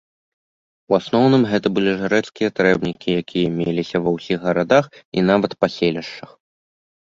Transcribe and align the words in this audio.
У 0.93 0.95
асноўным 0.99 1.43
гэта 1.51 1.67
былі 1.75 1.91
жрэцкія 1.99 2.49
трэбнікі, 2.59 3.09
якія 3.25 3.47
меліся 3.59 3.97
ва 4.07 4.15
ўсіх 4.17 4.37
гарадах 4.47 4.85
і 5.19 5.27
нават 5.29 5.51
паселішчах. 5.61 6.29